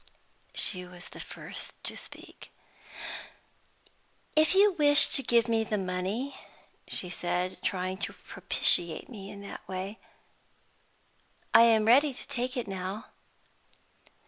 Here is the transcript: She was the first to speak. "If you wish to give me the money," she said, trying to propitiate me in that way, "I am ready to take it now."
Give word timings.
She 0.55 0.83
was 0.83 1.09
the 1.09 1.19
first 1.19 1.75
to 1.83 1.95
speak. 1.95 2.51
"If 4.35 4.55
you 4.55 4.71
wish 4.71 5.05
to 5.09 5.21
give 5.21 5.47
me 5.47 5.63
the 5.63 5.77
money," 5.77 6.35
she 6.87 7.07
said, 7.11 7.61
trying 7.61 7.97
to 7.99 8.13
propitiate 8.13 9.09
me 9.09 9.29
in 9.29 9.41
that 9.41 9.61
way, 9.67 9.99
"I 11.53 11.65
am 11.65 11.85
ready 11.85 12.15
to 12.15 12.27
take 12.27 12.57
it 12.57 12.67
now." 12.67 13.09